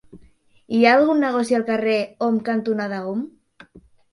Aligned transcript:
Hi 0.77 0.79
ha 0.85 0.93
algun 0.99 1.21
negoci 1.25 1.57
al 1.59 1.67
carrer 1.69 1.99
Om 2.31 2.41
cantonada 2.51 3.05
Om? 3.13 3.25